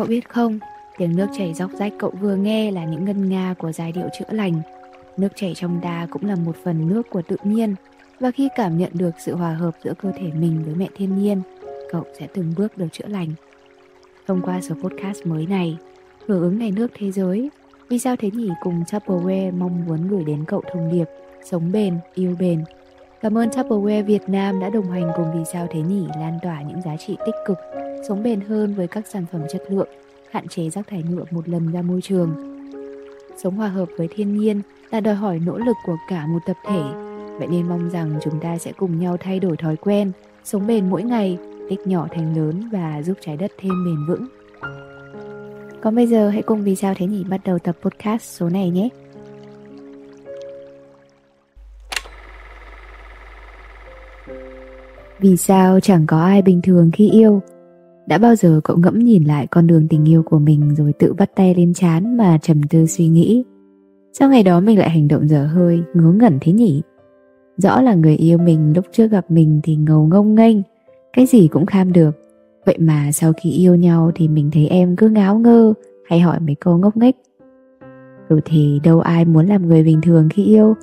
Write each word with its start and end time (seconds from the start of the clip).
Cậu 0.00 0.06
biết 0.06 0.28
không, 0.28 0.58
tiếng 0.98 1.16
nước 1.16 1.26
chảy 1.38 1.54
róc 1.54 1.70
rách 1.78 1.92
cậu 1.98 2.10
vừa 2.20 2.36
nghe 2.36 2.70
là 2.70 2.84
những 2.84 3.04
ngân 3.04 3.28
nga 3.28 3.54
của 3.58 3.72
giai 3.72 3.92
điệu 3.92 4.08
chữa 4.18 4.24
lành. 4.30 4.60
Nước 5.16 5.28
chảy 5.36 5.54
trong 5.54 5.80
ta 5.82 6.06
cũng 6.10 6.24
là 6.24 6.36
một 6.36 6.56
phần 6.64 6.88
nước 6.88 7.10
của 7.10 7.22
tự 7.22 7.36
nhiên 7.44 7.74
và 8.20 8.30
khi 8.30 8.48
cảm 8.56 8.78
nhận 8.78 8.90
được 8.94 9.10
sự 9.18 9.34
hòa 9.34 9.52
hợp 9.52 9.76
giữa 9.84 9.94
cơ 10.02 10.12
thể 10.12 10.30
mình 10.34 10.62
với 10.64 10.74
mẹ 10.74 10.88
thiên 10.96 11.18
nhiên, 11.18 11.42
cậu 11.90 12.04
sẽ 12.18 12.26
từng 12.34 12.54
bước 12.56 12.78
được 12.78 12.86
chữa 12.92 13.06
lành. 13.08 13.28
Thông 14.26 14.42
qua 14.42 14.60
số 14.60 14.74
podcast 14.74 15.26
mới 15.26 15.46
này, 15.46 15.78
hưởng 16.26 16.42
ứng 16.42 16.58
ngày 16.58 16.70
nước 16.70 16.90
thế 16.94 17.12
giới, 17.12 17.50
vì 17.88 17.98
sao 17.98 18.16
thế 18.16 18.30
nhỉ 18.30 18.50
cùng 18.62 18.82
Tupperware 18.82 19.58
mong 19.58 19.86
muốn 19.86 20.08
gửi 20.08 20.24
đến 20.24 20.44
cậu 20.46 20.62
thông 20.72 20.92
điệp 20.92 21.06
sống 21.50 21.72
bền, 21.72 21.98
yêu 22.14 22.36
bền. 22.38 22.64
Cảm 23.20 23.38
ơn 23.38 23.48
Tupperware 23.48 24.04
Việt 24.04 24.28
Nam 24.28 24.60
đã 24.60 24.70
đồng 24.70 24.90
hành 24.90 25.10
cùng 25.16 25.26
Vì 25.34 25.44
sao 25.52 25.66
thế 25.70 25.80
nhỉ 25.80 26.04
lan 26.20 26.38
tỏa 26.42 26.62
những 26.62 26.82
giá 26.82 26.96
trị 26.96 27.16
tích 27.26 27.34
cực, 27.46 27.58
sống 28.08 28.22
bền 28.22 28.40
hơn 28.40 28.74
với 28.74 28.88
các 28.88 29.06
sản 29.06 29.24
phẩm 29.32 29.42
chất 29.52 29.62
lượng, 29.68 29.88
hạn 30.30 30.48
chế 30.48 30.70
rác 30.70 30.88
thải 30.88 31.02
nhựa 31.02 31.24
một 31.30 31.48
lần 31.48 31.72
ra 31.72 31.82
môi 31.82 32.00
trường. 32.02 32.34
Sống 33.42 33.56
hòa 33.56 33.68
hợp 33.68 33.88
với 33.96 34.08
thiên 34.14 34.36
nhiên 34.36 34.62
là 34.90 35.00
đòi 35.00 35.14
hỏi 35.14 35.40
nỗ 35.46 35.58
lực 35.58 35.76
của 35.86 35.96
cả 36.08 36.26
một 36.26 36.38
tập 36.46 36.56
thể. 36.68 36.82
Vậy 37.38 37.48
nên 37.50 37.68
mong 37.68 37.90
rằng 37.90 38.18
chúng 38.22 38.40
ta 38.40 38.58
sẽ 38.58 38.72
cùng 38.72 38.98
nhau 38.98 39.16
thay 39.20 39.40
đổi 39.40 39.56
thói 39.56 39.76
quen, 39.76 40.12
sống 40.44 40.66
bền 40.66 40.90
mỗi 40.90 41.02
ngày, 41.02 41.38
tích 41.68 41.86
nhỏ 41.86 42.08
thành 42.10 42.36
lớn 42.36 42.68
và 42.72 43.02
giúp 43.02 43.18
trái 43.20 43.36
đất 43.36 43.52
thêm 43.58 43.84
bền 43.84 44.06
vững. 44.08 44.26
Còn 45.80 45.96
bây 45.96 46.06
giờ 46.06 46.28
hãy 46.28 46.42
cùng 46.42 46.62
Vì 46.62 46.76
sao 46.76 46.94
thế 46.96 47.06
nhỉ 47.06 47.24
bắt 47.24 47.40
đầu 47.44 47.58
tập 47.58 47.76
podcast 47.82 48.22
số 48.22 48.48
này 48.48 48.70
nhé. 48.70 48.88
Vì 55.18 55.36
sao 55.36 55.80
chẳng 55.80 56.06
có 56.06 56.22
ai 56.22 56.42
bình 56.42 56.60
thường 56.62 56.90
khi 56.94 57.10
yêu? 57.10 57.42
Đã 58.10 58.18
bao 58.18 58.34
giờ 58.34 58.60
cậu 58.64 58.76
ngẫm 58.76 58.98
nhìn 58.98 59.24
lại 59.24 59.46
con 59.46 59.66
đường 59.66 59.88
tình 59.88 60.08
yêu 60.08 60.22
của 60.22 60.38
mình 60.38 60.74
rồi 60.74 60.92
tự 60.98 61.12
bắt 61.12 61.30
tay 61.36 61.54
lên 61.54 61.74
chán 61.74 62.16
mà 62.16 62.38
trầm 62.42 62.62
tư 62.62 62.86
suy 62.86 63.08
nghĩ? 63.08 63.44
Sao 64.12 64.30
ngày 64.30 64.42
đó 64.42 64.60
mình 64.60 64.78
lại 64.78 64.90
hành 64.90 65.08
động 65.08 65.28
dở 65.28 65.46
hơi, 65.46 65.82
ngớ 65.94 66.12
ngẩn 66.12 66.38
thế 66.40 66.52
nhỉ? 66.52 66.82
Rõ 67.56 67.80
là 67.80 67.94
người 67.94 68.16
yêu 68.16 68.38
mình 68.38 68.72
lúc 68.76 68.84
trước 68.92 69.10
gặp 69.10 69.30
mình 69.30 69.60
thì 69.62 69.76
ngầu 69.76 70.06
ngông 70.06 70.34
nghênh, 70.34 70.56
cái 71.12 71.26
gì 71.26 71.48
cũng 71.48 71.66
kham 71.66 71.92
được. 71.92 72.10
Vậy 72.66 72.78
mà 72.78 73.12
sau 73.12 73.32
khi 73.42 73.50
yêu 73.50 73.74
nhau 73.74 74.10
thì 74.14 74.28
mình 74.28 74.50
thấy 74.50 74.68
em 74.68 74.96
cứ 74.96 75.08
ngáo 75.08 75.38
ngơ 75.38 75.74
hay 76.06 76.20
hỏi 76.20 76.40
mấy 76.40 76.54
câu 76.54 76.78
ngốc 76.78 76.96
nghếch. 76.96 77.16
Ừ 78.28 78.40
thì 78.44 78.80
đâu 78.84 79.00
ai 79.00 79.24
muốn 79.24 79.46
làm 79.46 79.68
người 79.68 79.84
bình 79.84 80.00
thường 80.02 80.28
khi 80.30 80.44
yêu. 80.44 80.74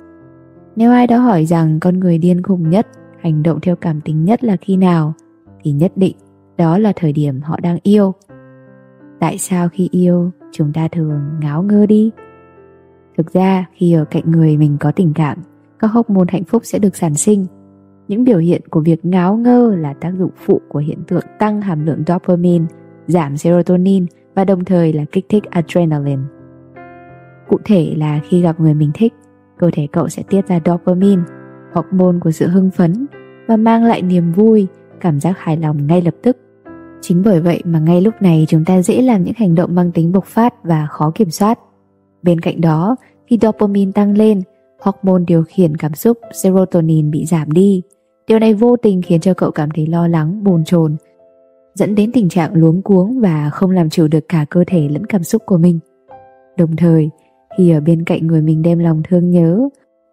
Nếu 0.76 0.90
ai 0.90 1.06
đó 1.06 1.18
hỏi 1.18 1.46
rằng 1.46 1.80
con 1.80 2.00
người 2.00 2.18
điên 2.18 2.42
khùng 2.42 2.70
nhất, 2.70 2.86
hành 3.20 3.42
động 3.42 3.60
theo 3.62 3.76
cảm 3.76 4.00
tính 4.00 4.24
nhất 4.24 4.44
là 4.44 4.56
khi 4.56 4.76
nào, 4.76 5.14
thì 5.62 5.72
nhất 5.72 5.92
định 5.96 6.16
đó 6.58 6.78
là 6.78 6.92
thời 6.96 7.12
điểm 7.12 7.40
họ 7.40 7.58
đang 7.62 7.78
yêu. 7.82 8.14
Tại 9.20 9.38
sao 9.38 9.68
khi 9.68 9.88
yêu 9.92 10.30
chúng 10.52 10.72
ta 10.72 10.88
thường 10.88 11.20
ngáo 11.40 11.62
ngơ 11.62 11.86
đi? 11.86 12.10
Thực 13.16 13.32
ra 13.32 13.66
khi 13.72 13.92
ở 13.92 14.04
cạnh 14.04 14.30
người 14.30 14.56
mình 14.56 14.76
có 14.80 14.92
tình 14.92 15.12
cảm, 15.14 15.38
các 15.78 15.88
hormone 15.88 16.26
hạnh 16.28 16.44
phúc 16.44 16.62
sẽ 16.64 16.78
được 16.78 16.96
sản 16.96 17.14
sinh. 17.14 17.46
Những 18.08 18.24
biểu 18.24 18.38
hiện 18.38 18.62
của 18.70 18.80
việc 18.80 19.04
ngáo 19.04 19.36
ngơ 19.36 19.74
là 19.78 19.92
tác 19.92 20.12
dụng 20.18 20.30
phụ 20.36 20.60
của 20.68 20.78
hiện 20.78 20.98
tượng 21.06 21.24
tăng 21.38 21.60
hàm 21.60 21.86
lượng 21.86 22.02
dopamine, 22.06 22.64
giảm 23.06 23.36
serotonin 23.36 24.06
và 24.34 24.44
đồng 24.44 24.64
thời 24.64 24.92
là 24.92 25.04
kích 25.12 25.26
thích 25.28 25.44
adrenaline. 25.50 26.22
Cụ 27.48 27.56
thể 27.64 27.94
là 27.96 28.20
khi 28.28 28.42
gặp 28.42 28.60
người 28.60 28.74
mình 28.74 28.90
thích, 28.94 29.14
cơ 29.58 29.70
thể 29.72 29.86
cậu 29.92 30.08
sẽ 30.08 30.22
tiết 30.22 30.48
ra 30.48 30.60
dopamine, 30.64 31.22
hormone 31.72 32.18
của 32.20 32.30
sự 32.30 32.48
hưng 32.48 32.70
phấn 32.70 33.06
và 33.46 33.56
mang 33.56 33.84
lại 33.84 34.02
niềm 34.02 34.32
vui, 34.32 34.66
cảm 35.00 35.20
giác 35.20 35.38
hài 35.38 35.56
lòng 35.56 35.86
ngay 35.86 36.02
lập 36.02 36.14
tức. 36.22 36.36
Chính 37.00 37.22
bởi 37.22 37.40
vậy 37.40 37.62
mà 37.64 37.78
ngay 37.78 38.00
lúc 38.00 38.14
này 38.20 38.44
chúng 38.48 38.64
ta 38.64 38.82
dễ 38.82 39.02
làm 39.02 39.22
những 39.24 39.34
hành 39.36 39.54
động 39.54 39.74
mang 39.74 39.92
tính 39.92 40.12
bộc 40.12 40.24
phát 40.24 40.64
và 40.64 40.86
khó 40.90 41.12
kiểm 41.14 41.30
soát. 41.30 41.58
Bên 42.22 42.40
cạnh 42.40 42.60
đó, 42.60 42.96
khi 43.26 43.38
dopamine 43.42 43.92
tăng 43.92 44.16
lên, 44.16 44.42
hormone 44.80 45.24
điều 45.26 45.44
khiển 45.44 45.76
cảm 45.76 45.94
xúc 45.94 46.18
serotonin 46.32 47.10
bị 47.10 47.24
giảm 47.24 47.52
đi. 47.52 47.82
Điều 48.26 48.38
này 48.38 48.54
vô 48.54 48.76
tình 48.76 49.02
khiến 49.02 49.20
cho 49.20 49.34
cậu 49.34 49.50
cảm 49.50 49.68
thấy 49.74 49.86
lo 49.86 50.08
lắng, 50.08 50.44
bồn 50.44 50.64
chồn, 50.64 50.96
dẫn 51.74 51.94
đến 51.94 52.12
tình 52.12 52.28
trạng 52.28 52.54
luống 52.54 52.82
cuống 52.82 53.20
và 53.20 53.50
không 53.50 53.70
làm 53.70 53.90
chủ 53.90 54.08
được 54.08 54.28
cả 54.28 54.46
cơ 54.50 54.64
thể 54.66 54.88
lẫn 54.88 55.06
cảm 55.06 55.22
xúc 55.22 55.42
của 55.46 55.58
mình. 55.58 55.78
Đồng 56.56 56.76
thời, 56.76 57.10
khi 57.58 57.70
ở 57.70 57.80
bên 57.80 58.04
cạnh 58.04 58.26
người 58.26 58.42
mình 58.42 58.62
đem 58.62 58.78
lòng 58.78 59.02
thương 59.08 59.30
nhớ, 59.30 59.68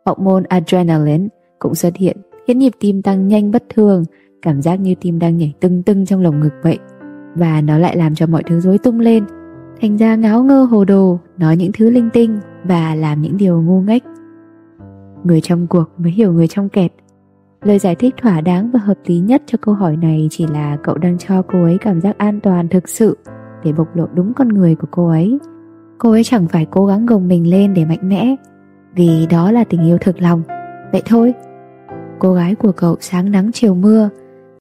hormone 0.06 0.44
adrenaline 0.50 1.28
cũng 1.60 1.76
xuất 1.76 1.96
hiện 1.96 2.18
khiến 2.48 2.60
nhịp 2.60 2.74
tim 2.80 3.02
tăng 3.02 3.28
nhanh 3.28 3.52
bất 3.52 3.64
thường, 3.70 4.04
cảm 4.46 4.62
giác 4.62 4.80
như 4.80 4.96
tim 5.02 5.20
đang 5.20 5.38
nhảy 5.38 5.54
tưng 5.60 5.84
tưng 5.84 6.06
trong 6.06 6.22
lồng 6.22 6.40
ngực 6.40 6.54
vậy. 6.64 6.80
Và 7.36 7.62
nó 7.62 7.78
lại 7.78 7.98
làm 7.98 8.16
cho 8.16 8.28
mọi 8.28 8.44
thứ 8.44 8.60
rối 8.60 8.78
tung 8.78 9.00
lên, 9.00 9.26
thành 9.82 9.98
ra 9.98 10.16
ngáo 10.16 10.44
ngơ 10.44 10.64
hồ 10.64 10.86
đồ, 10.86 11.20
nói 11.38 11.58
những 11.58 11.72
thứ 11.72 11.90
linh 11.90 12.10
tinh 12.14 12.40
và 12.64 12.96
làm 12.96 13.22
những 13.22 13.38
điều 13.38 13.62
ngu 13.62 13.82
ngách. 13.82 14.04
Người 15.24 15.42
trong 15.42 15.68
cuộc 15.68 15.86
mới 15.98 16.12
hiểu 16.12 16.34
người 16.34 16.48
trong 16.48 16.70
kẹt. 16.70 16.92
Lời 17.64 17.80
giải 17.80 17.96
thích 17.96 18.16
thỏa 18.22 18.42
đáng 18.42 18.72
và 18.72 18.80
hợp 18.80 18.98
lý 19.06 19.20
nhất 19.20 19.44
cho 19.46 19.58
câu 19.62 19.76
hỏi 19.76 19.98
này 19.98 20.28
chỉ 20.32 20.48
là 20.48 20.78
cậu 20.84 20.98
đang 20.98 21.18
cho 21.18 21.42
cô 21.42 21.64
ấy 21.64 21.78
cảm 21.78 22.02
giác 22.02 22.18
an 22.18 22.40
toàn 22.40 22.68
thực 22.68 22.90
sự 22.90 23.18
để 23.64 23.74
bộc 23.74 23.96
lộ 23.96 24.08
đúng 24.14 24.34
con 24.34 24.48
người 24.48 24.76
của 24.76 24.88
cô 24.92 25.08
ấy. 25.08 25.40
Cô 25.98 26.12
ấy 26.12 26.24
chẳng 26.24 26.48
phải 26.48 26.68
cố 26.72 26.86
gắng 26.86 27.06
gồng 27.06 27.28
mình 27.28 27.50
lên 27.50 27.74
để 27.74 27.86
mạnh 27.86 28.10
mẽ, 28.10 28.36
vì 28.96 29.28
đó 29.30 29.52
là 29.52 29.64
tình 29.64 29.84
yêu 29.84 29.98
thực 30.02 30.22
lòng. 30.22 30.42
Vậy 30.92 31.02
thôi. 31.06 31.34
Cô 32.20 32.34
gái 32.34 32.56
của 32.56 32.72
cậu 32.72 32.96
sáng 33.00 33.32
nắng 33.32 33.52
chiều 33.54 33.76
mưa, 33.76 34.10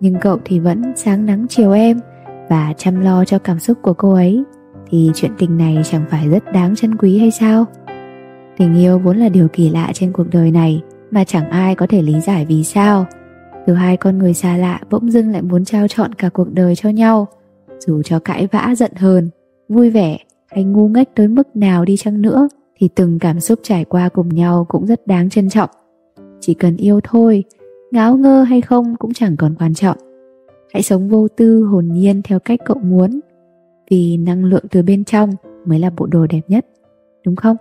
nhưng 0.01 0.15
cậu 0.21 0.39
thì 0.45 0.61
vẫn 0.61 0.93
sáng 0.97 1.27
nắng 1.27 1.47
chiều 1.49 1.73
em 1.73 2.01
và 2.49 2.75
chăm 2.77 3.01
lo 3.01 3.25
cho 3.25 3.39
cảm 3.39 3.59
xúc 3.59 3.79
của 3.83 3.95
cô 3.95 4.13
ấy 4.15 4.45
thì 4.91 5.11
chuyện 5.15 5.31
tình 5.39 5.57
này 5.57 5.79
chẳng 5.85 6.05
phải 6.11 6.29
rất 6.29 6.53
đáng 6.53 6.77
trân 6.77 6.97
quý 6.97 7.19
hay 7.19 7.31
sao? 7.31 7.65
Tình 8.57 8.75
yêu 8.75 8.99
vốn 8.99 9.17
là 9.17 9.29
điều 9.29 9.49
kỳ 9.49 9.71
lạ 9.71 9.91
trên 9.95 10.13
cuộc 10.13 10.27
đời 10.31 10.51
này 10.51 10.83
mà 11.11 11.25
chẳng 11.25 11.51
ai 11.51 11.75
có 11.75 11.87
thể 11.87 12.03
lý 12.03 12.21
giải 12.21 12.47
vì 12.47 12.65
sao. 12.65 13.07
Từ 13.67 13.75
hai 13.75 13.97
con 13.97 14.19
người 14.19 14.35
xa 14.35 14.57
lạ 14.57 14.81
bỗng 14.91 15.11
dưng 15.11 15.31
lại 15.31 15.43
muốn 15.43 15.65
trao 15.65 15.89
chọn 15.89 16.13
cả 16.13 16.29
cuộc 16.29 16.53
đời 16.53 16.77
cho 16.77 16.89
nhau, 16.89 17.29
dù 17.79 18.03
cho 18.03 18.19
cãi 18.19 18.49
vã 18.53 18.75
giận 18.77 18.93
hờn, 18.97 19.31
vui 19.69 19.91
vẻ 19.91 20.19
hay 20.51 20.65
ngu 20.65 20.89
ngách 20.89 21.09
tới 21.15 21.29
mức 21.29 21.57
nào 21.57 21.85
đi 21.85 21.97
chăng 21.97 22.23
nữa 22.23 22.49
thì 22.77 22.89
từng 22.95 23.19
cảm 23.19 23.41
xúc 23.41 23.61
trải 23.63 23.85
qua 23.85 24.09
cùng 24.09 24.29
nhau 24.29 24.67
cũng 24.69 24.87
rất 24.87 25.07
đáng 25.07 25.31
trân 25.31 25.51
trọng. 25.51 25.71
Chỉ 26.41 26.55
cần 26.55 26.77
yêu 26.77 27.01
thôi, 27.05 27.45
ngáo 27.95 28.17
ngơ 28.17 28.43
hay 28.43 28.61
không 28.61 28.97
cũng 28.97 29.13
chẳng 29.13 29.37
còn 29.37 29.55
quan 29.59 29.75
trọng. 29.75 29.97
Hãy 30.73 30.83
sống 30.83 31.09
vô 31.09 31.29
tư 31.29 31.65
hồn 31.65 31.89
nhiên 31.93 32.23
theo 32.25 32.39
cách 32.39 32.61
cậu 32.65 32.77
muốn, 32.79 33.21
vì 33.91 34.17
năng 34.17 34.45
lượng 34.45 34.65
từ 34.71 34.83
bên 34.83 35.05
trong 35.05 35.31
mới 35.65 35.79
là 35.79 35.91
bộ 35.91 36.07
đồ 36.07 36.27
đẹp 36.27 36.41
nhất, 36.49 36.67
đúng 37.25 37.37
không? 37.37 37.57